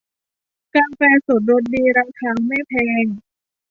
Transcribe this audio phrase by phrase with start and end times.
[0.75, 3.05] กาแฟสดรสดีราคาแม่แพง